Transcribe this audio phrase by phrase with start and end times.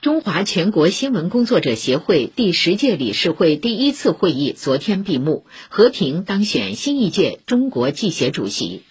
[0.00, 8.82] 中华全国新闻工作者协会第十届理事会第一次会议昨天闭幕，和平当选新一届中国记协主席。